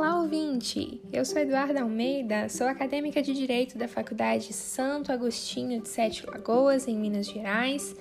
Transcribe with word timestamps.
Olá, 0.00 0.18
ouvinte! 0.18 0.98
Eu 1.12 1.26
sou 1.26 1.36
Eduarda 1.38 1.82
Almeida, 1.82 2.48
sou 2.48 2.66
acadêmica 2.66 3.20
de 3.20 3.34
Direito 3.34 3.76
da 3.76 3.86
Faculdade 3.86 4.50
Santo 4.50 5.12
Agostinho 5.12 5.78
de 5.78 5.90
Sete 5.90 6.24
Lagoas, 6.26 6.88
em 6.88 6.96
Minas 6.96 7.26
Gerais, 7.26 7.94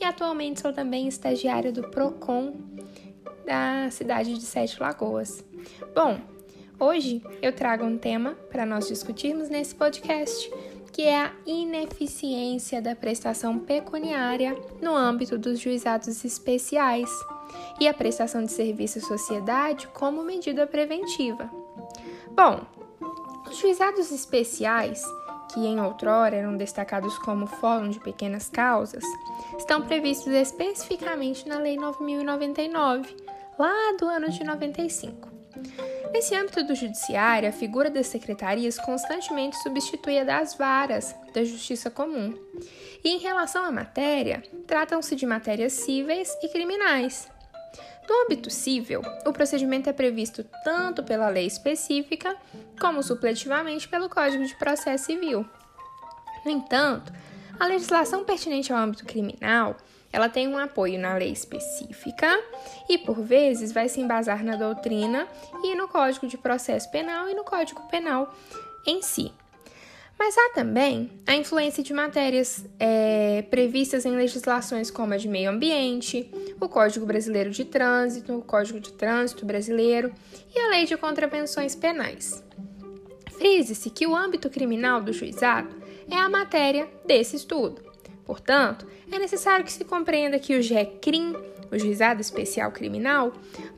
e 0.00 0.04
atualmente 0.04 0.60
sou 0.60 0.72
também 0.72 1.08
estagiária 1.08 1.72
do 1.72 1.90
PROCON 1.90 2.54
da 3.44 3.90
cidade 3.90 4.32
de 4.32 4.42
Sete 4.42 4.80
Lagoas. 4.80 5.44
Bom, 5.92 6.20
hoje 6.78 7.20
eu 7.42 7.52
trago 7.52 7.84
um 7.84 7.98
tema 7.98 8.36
para 8.48 8.64
nós 8.64 8.86
discutirmos 8.86 9.48
nesse 9.48 9.74
podcast, 9.74 10.48
que 10.92 11.02
é 11.02 11.16
a 11.16 11.32
ineficiência 11.44 12.80
da 12.80 12.94
prestação 12.94 13.58
pecuniária 13.58 14.56
no 14.80 14.94
âmbito 14.94 15.36
dos 15.36 15.58
juizados 15.58 16.24
especiais 16.24 17.10
e 17.78 17.88
a 17.88 17.94
prestação 17.94 18.44
de 18.44 18.52
serviço 18.52 18.98
à 18.98 19.02
sociedade 19.02 19.88
como 19.88 20.22
medida 20.22 20.66
preventiva. 20.66 21.50
Bom, 22.30 22.60
os 23.48 23.58
juizados 23.58 24.10
especiais, 24.12 25.02
que 25.52 25.60
em 25.60 25.80
outrora 25.80 26.36
eram 26.36 26.56
destacados 26.56 27.18
como 27.18 27.46
Fórum 27.46 27.88
de 27.88 27.98
Pequenas 28.00 28.48
Causas, 28.48 29.04
estão 29.58 29.82
previstos 29.82 30.32
especificamente 30.32 31.48
na 31.48 31.58
Lei 31.58 31.76
9099, 31.76 33.16
lá 33.58 33.96
do 33.98 34.06
ano 34.06 34.30
de 34.30 34.44
95. 34.44 35.28
Nesse 36.12 36.34
âmbito 36.34 36.64
do 36.64 36.74
judiciário, 36.74 37.48
a 37.48 37.52
figura 37.52 37.90
das 37.90 38.06
secretarias 38.06 38.78
constantemente 38.78 39.56
substitui 39.62 40.18
a 40.18 40.24
das 40.24 40.54
varas 40.54 41.14
da 41.32 41.44
justiça 41.44 41.90
comum. 41.90 42.34
E 43.04 43.10
em 43.10 43.18
relação 43.18 43.64
à 43.64 43.70
matéria, 43.70 44.42
tratam-se 44.66 45.14
de 45.14 45.24
matérias 45.24 45.72
cíveis 45.72 46.36
e 46.42 46.48
criminais, 46.48 47.28
no 48.10 48.24
âmbito 48.24 48.50
civil, 48.50 49.02
o 49.24 49.32
procedimento 49.32 49.88
é 49.88 49.92
previsto 49.92 50.44
tanto 50.64 51.04
pela 51.04 51.28
lei 51.28 51.46
específica 51.46 52.36
como 52.80 53.04
supletivamente 53.04 53.88
pelo 53.88 54.08
Código 54.08 54.44
de 54.44 54.56
Processo 54.56 55.04
Civil. 55.04 55.46
No 56.44 56.50
entanto, 56.50 57.12
a 57.58 57.66
legislação 57.66 58.24
pertinente 58.24 58.72
ao 58.72 58.80
âmbito 58.80 59.04
criminal, 59.04 59.76
ela 60.12 60.28
tem 60.28 60.48
um 60.48 60.58
apoio 60.58 60.98
na 60.98 61.14
lei 61.14 61.30
específica 61.30 62.26
e, 62.88 62.98
por 62.98 63.22
vezes, 63.22 63.70
vai 63.70 63.88
se 63.88 64.00
embasar 64.00 64.42
na 64.42 64.56
doutrina 64.56 65.28
e 65.62 65.76
no 65.76 65.86
Código 65.86 66.26
de 66.26 66.36
Processo 66.36 66.90
Penal 66.90 67.28
e 67.28 67.34
no 67.34 67.44
Código 67.44 67.86
Penal 67.88 68.34
em 68.84 69.02
si. 69.02 69.32
Mas 70.20 70.36
há 70.36 70.50
também 70.50 71.10
a 71.26 71.34
influência 71.34 71.82
de 71.82 71.94
matérias 71.94 72.66
é, 72.78 73.40
previstas 73.50 74.04
em 74.04 74.14
legislações 74.14 74.90
como 74.90 75.14
a 75.14 75.16
de 75.16 75.26
meio 75.26 75.48
ambiente, 75.48 76.30
o 76.60 76.68
Código 76.68 77.06
Brasileiro 77.06 77.48
de 77.48 77.64
Trânsito, 77.64 78.36
o 78.36 78.42
Código 78.42 78.78
de 78.78 78.92
Trânsito 78.92 79.46
Brasileiro 79.46 80.12
e 80.54 80.58
a 80.58 80.68
Lei 80.68 80.84
de 80.84 80.94
Contravenções 80.98 81.74
Penais. 81.74 82.44
Frise-se 83.38 83.88
que 83.88 84.06
o 84.06 84.14
âmbito 84.14 84.50
criminal 84.50 85.00
do 85.00 85.10
juizado 85.10 85.74
é 86.10 86.16
a 86.16 86.28
matéria 86.28 86.86
desse 87.06 87.36
estudo. 87.36 87.82
Portanto, 88.26 88.86
é 89.10 89.18
necessário 89.18 89.64
que 89.64 89.72
se 89.72 89.86
compreenda 89.86 90.38
que 90.38 90.54
o 90.54 90.62
GECRIM, 90.62 91.34
o 91.72 91.78
Juizado 91.78 92.20
Especial 92.20 92.70
Criminal, 92.72 93.32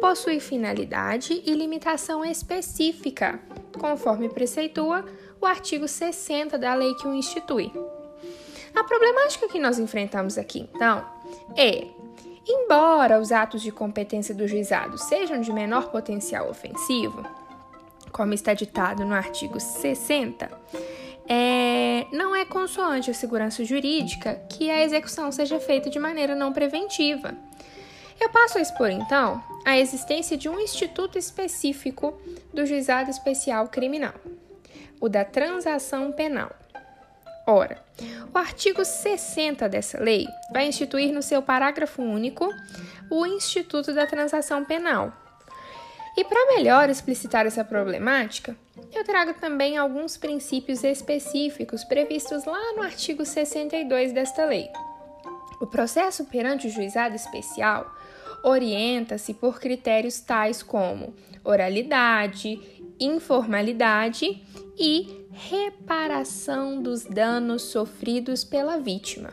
possui 0.00 0.38
finalidade 0.38 1.42
e 1.44 1.52
limitação 1.52 2.24
específica, 2.24 3.40
conforme 3.78 4.28
preceitua 4.28 5.04
o 5.40 5.46
artigo 5.46 5.86
60 5.86 6.58
da 6.58 6.74
lei 6.74 6.94
que 6.94 7.06
o 7.06 7.14
institui. 7.14 7.72
A 8.74 8.84
problemática 8.84 9.48
que 9.48 9.58
nós 9.58 9.78
enfrentamos 9.78 10.36
aqui, 10.36 10.68
então, 10.74 11.04
é: 11.56 11.86
embora 12.46 13.18
os 13.18 13.32
atos 13.32 13.62
de 13.62 13.72
competência 13.72 14.34
do 14.34 14.46
juizado 14.46 14.98
sejam 14.98 15.40
de 15.40 15.52
menor 15.52 15.90
potencial 15.90 16.48
ofensivo, 16.50 17.24
como 18.12 18.34
está 18.34 18.54
ditado 18.54 19.04
no 19.04 19.14
artigo 19.14 19.58
60, 19.58 20.50
é, 21.28 22.06
não 22.10 22.34
é 22.34 22.44
consoante 22.44 23.10
a 23.10 23.14
segurança 23.14 23.64
jurídica 23.64 24.34
que 24.48 24.70
a 24.70 24.82
execução 24.82 25.30
seja 25.30 25.60
feita 25.60 25.90
de 25.90 25.98
maneira 25.98 26.34
não 26.34 26.52
preventiva. 26.52 27.34
Eu 28.20 28.28
passo 28.30 28.58
a 28.58 28.60
expor, 28.60 28.90
então, 28.90 29.42
a 29.64 29.78
existência 29.78 30.36
de 30.36 30.48
um 30.48 30.58
instituto 30.58 31.18
específico 31.18 32.20
do 32.52 32.66
Juizado 32.66 33.10
Especial 33.10 33.68
Criminal 33.68 34.14
o 35.00 35.08
da 35.08 35.24
transação 35.24 36.12
penal. 36.12 36.50
Ora, 37.46 37.82
o 38.34 38.36
artigo 38.36 38.84
60 38.84 39.68
dessa 39.68 40.02
lei 40.02 40.26
vai 40.52 40.66
instituir 40.66 41.12
no 41.12 41.22
seu 41.22 41.40
parágrafo 41.40 42.02
único 42.02 42.52
o 43.10 43.24
Instituto 43.24 43.94
da 43.94 44.06
Transação 44.06 44.64
Penal. 44.64 45.12
E 46.16 46.24
para 46.24 46.56
melhor 46.56 46.90
explicitar 46.90 47.46
essa 47.46 47.64
problemática, 47.64 48.54
eu 48.92 49.04
trago 49.04 49.32
também 49.34 49.78
alguns 49.78 50.16
princípios 50.16 50.84
específicos 50.84 51.84
previstos 51.84 52.44
lá 52.44 52.74
no 52.74 52.82
artigo 52.82 53.24
62 53.24 54.12
desta 54.12 54.44
lei. 54.44 54.68
O 55.60 55.66
processo 55.66 56.24
perante 56.26 56.66
o 56.66 56.70
juizado 56.70 57.16
especial 57.16 57.90
orienta-se 58.42 59.34
por 59.34 59.60
critérios 59.60 60.20
tais 60.20 60.62
como 60.62 61.14
oralidade, 61.44 62.60
informalidade 63.00 64.42
e 64.78 65.26
reparação 65.30 66.82
dos 66.82 67.04
danos 67.04 67.62
sofridos 67.62 68.44
pela 68.44 68.78
vítima. 68.78 69.30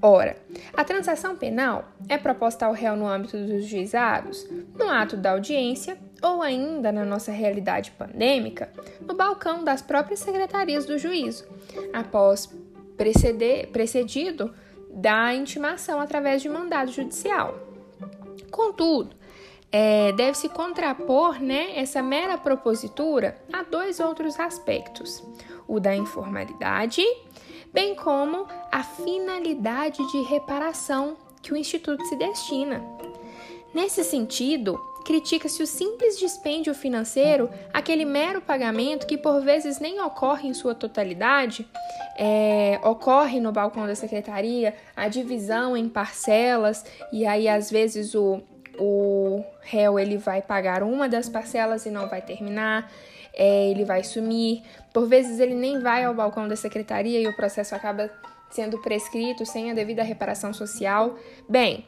Ora, 0.00 0.36
a 0.74 0.84
transação 0.84 1.34
penal 1.34 1.88
é 2.08 2.16
proposta 2.16 2.66
ao 2.66 2.72
réu 2.72 2.94
no 2.94 3.08
âmbito 3.08 3.36
dos 3.36 3.64
juizados, 3.64 4.46
no 4.78 4.88
ato 4.88 5.16
da 5.16 5.32
audiência 5.32 5.98
ou 6.22 6.40
ainda 6.40 6.92
na 6.92 7.04
nossa 7.04 7.32
realidade 7.32 7.90
pandêmica, 7.92 8.70
no 9.00 9.14
balcão 9.14 9.64
das 9.64 9.82
próprias 9.82 10.20
secretarias 10.20 10.86
do 10.86 10.98
juízo, 10.98 11.48
após 11.92 12.48
preceder, 12.96 13.68
precedido 13.68 14.54
da 14.88 15.34
intimação 15.34 16.00
através 16.00 16.42
de 16.42 16.48
mandado 16.48 16.92
judicial. 16.92 17.67
Contudo, 18.50 19.16
é, 19.70 20.12
deve-se 20.12 20.48
contrapor 20.48 21.40
né, 21.40 21.78
essa 21.78 22.02
mera 22.02 22.38
propositura 22.38 23.40
a 23.52 23.62
dois 23.62 24.00
outros 24.00 24.38
aspectos: 24.40 25.22
o 25.66 25.78
da 25.78 25.94
informalidade, 25.94 27.02
bem 27.72 27.94
como 27.94 28.46
a 28.72 28.82
finalidade 28.82 30.04
de 30.10 30.22
reparação 30.22 31.16
que 31.42 31.52
o 31.52 31.56
Instituto 31.56 32.04
se 32.06 32.16
destina. 32.16 32.82
Nesse 33.74 34.02
sentido, 34.02 34.80
critica-se 35.08 35.62
o 35.62 35.66
simples 35.66 36.18
dispêndio 36.18 36.74
financeiro, 36.74 37.48
aquele 37.72 38.04
mero 38.04 38.42
pagamento 38.42 39.06
que 39.06 39.16
por 39.16 39.40
vezes 39.40 39.80
nem 39.80 40.02
ocorre 40.02 40.46
em 40.46 40.52
sua 40.52 40.74
totalidade, 40.74 41.66
é, 42.14 42.78
ocorre 42.84 43.40
no 43.40 43.50
balcão 43.50 43.86
da 43.86 43.94
secretaria, 43.94 44.74
a 44.94 45.08
divisão 45.08 45.74
em 45.74 45.88
parcelas, 45.88 46.84
e 47.10 47.24
aí 47.24 47.48
às 47.48 47.70
vezes 47.70 48.14
o 48.14 48.42
o 48.80 49.42
réu 49.62 49.98
ele 49.98 50.16
vai 50.16 50.40
pagar 50.40 50.84
uma 50.84 51.08
das 51.08 51.28
parcelas 51.28 51.84
e 51.84 51.90
não 51.90 52.08
vai 52.08 52.22
terminar, 52.22 52.88
é, 53.34 53.70
ele 53.70 53.84
vai 53.84 54.04
sumir. 54.04 54.62
Por 54.92 55.08
vezes 55.08 55.40
ele 55.40 55.54
nem 55.54 55.80
vai 55.80 56.04
ao 56.04 56.14
balcão 56.14 56.46
da 56.46 56.54
secretaria 56.54 57.18
e 57.18 57.26
o 57.26 57.34
processo 57.34 57.74
acaba 57.74 58.08
sendo 58.50 58.78
prescrito 58.78 59.44
sem 59.44 59.70
a 59.70 59.74
devida 59.74 60.04
reparação 60.04 60.52
social. 60.52 61.18
Bem, 61.48 61.84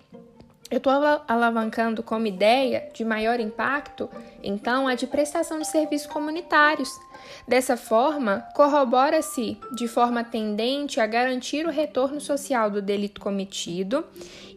eu 0.71 0.79
estou 0.79 0.93
alavancando 1.27 2.03
como 2.03 2.27
ideia 2.27 2.89
de 2.95 3.05
maior 3.05 3.41
impacto, 3.41 4.09
então, 4.43 4.87
a 4.87 4.95
de 4.95 5.07
prestação 5.07 5.59
de 5.59 5.67
serviços 5.67 6.07
comunitários. 6.07 6.99
Dessa 7.47 7.77
forma, 7.77 8.47
corrobora-se 8.55 9.59
de 9.73 9.89
forma 9.89 10.23
tendente 10.23 11.01
a 11.01 11.07
garantir 11.07 11.67
o 11.67 11.71
retorno 11.71 12.21
social 12.21 12.71
do 12.71 12.81
delito 12.81 13.21
cometido 13.21 14.05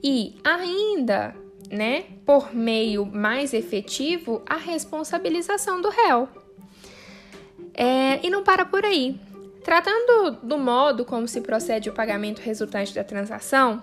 e 0.03 0.35
ainda 0.43 1.35
né, 1.71 2.05
por 2.25 2.53
meio 2.53 3.05
mais 3.05 3.53
efetivo, 3.53 4.43
a 4.45 4.57
responsabilização 4.57 5.81
do 5.81 5.89
réu. 5.89 6.29
É, 7.73 8.23
e 8.23 8.29
não 8.29 8.43
para 8.43 8.63
por 8.63 8.85
aí. 8.85 9.19
Tratando 9.63 10.39
do 10.43 10.57
modo 10.57 11.05
como 11.05 11.27
se 11.27 11.39
procede 11.41 11.89
o 11.89 11.93
pagamento 11.93 12.41
resultante 12.41 12.93
da 12.93 13.03
transação, 13.03 13.81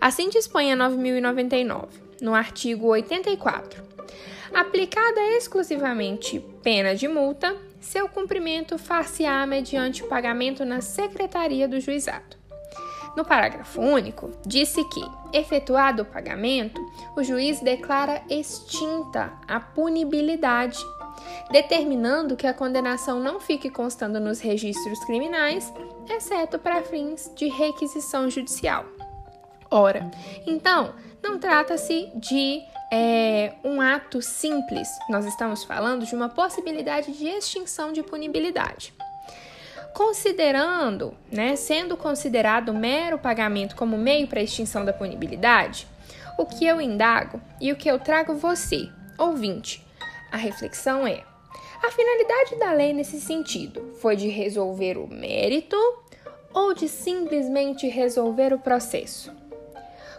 assim 0.00 0.28
dispõe 0.28 0.72
a 0.72 0.76
9.099, 0.76 1.88
no 2.20 2.34
artigo 2.34 2.88
84. 2.88 3.82
Aplicada 4.52 5.20
exclusivamente 5.36 6.40
pena 6.62 6.96
de 6.96 7.06
multa, 7.06 7.56
seu 7.80 8.08
cumprimento 8.08 8.76
far-se-á 8.76 9.46
mediante 9.46 10.02
o 10.02 10.08
pagamento 10.08 10.64
na 10.64 10.80
secretaria 10.80 11.68
do 11.68 11.80
juizado. 11.80 12.36
No 13.16 13.24
parágrafo 13.24 13.80
único, 13.80 14.30
disse 14.46 14.84
que, 14.84 15.02
efetuado 15.32 16.02
o 16.02 16.06
pagamento, 16.06 16.80
o 17.16 17.22
juiz 17.22 17.60
declara 17.60 18.22
extinta 18.28 19.32
a 19.48 19.58
punibilidade, 19.58 20.78
determinando 21.50 22.36
que 22.36 22.46
a 22.46 22.54
condenação 22.54 23.20
não 23.20 23.40
fique 23.40 23.70
constando 23.70 24.20
nos 24.20 24.40
registros 24.40 25.04
criminais, 25.04 25.72
exceto 26.08 26.58
para 26.58 26.82
fins 26.82 27.30
de 27.34 27.48
requisição 27.48 28.28
judicial. 28.30 28.84
Ora, 29.70 30.10
então, 30.46 30.94
não 31.22 31.38
trata-se 31.38 32.10
de 32.14 32.62
é 32.92 33.52
um 33.62 33.80
ato 33.80 34.20
simples, 34.20 34.88
nós 35.08 35.24
estamos 35.24 35.62
falando 35.62 36.04
de 36.04 36.14
uma 36.14 36.28
possibilidade 36.28 37.12
de 37.12 37.28
extinção 37.28 37.92
de 37.92 38.02
punibilidade. 38.02 38.92
Considerando, 39.94 41.14
né, 41.30 41.54
sendo 41.54 41.96
considerado 41.96 42.74
mero 42.74 43.18
pagamento 43.18 43.76
como 43.76 43.96
meio 43.96 44.26
para 44.26 44.40
a 44.40 44.42
extinção 44.42 44.84
da 44.84 44.92
punibilidade, 44.92 45.86
o 46.36 46.44
que 46.44 46.66
eu 46.66 46.80
indago 46.80 47.40
e 47.60 47.70
o 47.70 47.76
que 47.76 47.88
eu 47.88 47.98
trago 47.98 48.34
você, 48.34 48.88
ouvinte, 49.16 49.86
a 50.30 50.36
reflexão 50.36 51.06
é: 51.06 51.24
a 51.82 51.90
finalidade 51.90 52.56
da 52.56 52.72
lei 52.72 52.92
nesse 52.92 53.20
sentido 53.20 53.94
foi 54.00 54.16
de 54.16 54.28
resolver 54.28 54.98
o 54.98 55.06
mérito 55.06 55.76
ou 56.52 56.74
de 56.74 56.88
simplesmente 56.88 57.88
resolver 57.88 58.52
o 58.52 58.58
processo? 58.58 59.32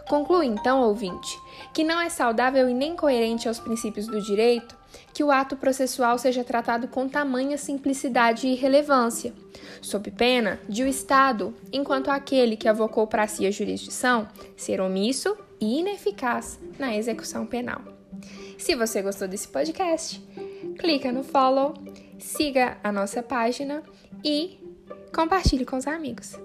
Conclui 0.08 0.46
então, 0.46 0.82
ouvinte, 0.82 1.38
que 1.72 1.84
não 1.84 2.00
é 2.00 2.08
saudável 2.08 2.68
e 2.68 2.74
nem 2.74 2.96
coerente 2.96 3.46
aos 3.46 3.60
princípios 3.60 4.06
do 4.06 4.20
direito 4.20 4.76
que 5.14 5.22
o 5.22 5.30
ato 5.30 5.56
processual 5.56 6.18
seja 6.18 6.44
tratado 6.44 6.88
com 6.88 7.08
tamanha 7.08 7.56
simplicidade 7.56 8.46
e 8.46 8.54
relevância, 8.54 9.32
sob 9.80 10.10
pena 10.10 10.60
de 10.68 10.82
o 10.82 10.86
Estado, 10.86 11.54
enquanto 11.72 12.10
aquele 12.10 12.56
que 12.56 12.68
avocou 12.68 13.06
para 13.06 13.26
si 13.26 13.46
a 13.46 13.50
jurisdição, 13.50 14.28
ser 14.56 14.80
omisso 14.80 15.36
e 15.60 15.80
ineficaz 15.80 16.58
na 16.78 16.96
execução 16.96 17.46
penal. 17.46 17.91
Se 18.58 18.74
você 18.74 19.02
gostou 19.02 19.26
desse 19.26 19.48
podcast, 19.48 20.22
clica 20.78 21.10
no 21.10 21.22
follow, 21.22 21.74
siga 22.18 22.78
a 22.82 22.92
nossa 22.92 23.22
página 23.22 23.82
e 24.24 24.58
compartilhe 25.12 25.64
com 25.64 25.76
os 25.76 25.86
amigos. 25.86 26.38